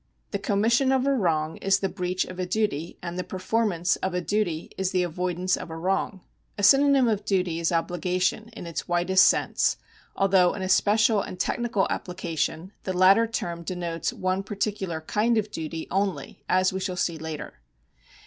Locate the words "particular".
14.41-15.01